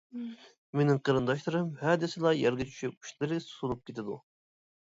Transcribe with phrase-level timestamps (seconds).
[0.79, 4.21] مېنىڭ قېرىنداشلىرىم ھە دېسىلا يەرگە چۈشۈپ ئۇچلىرى سۇنۇپ كېتىدۇ.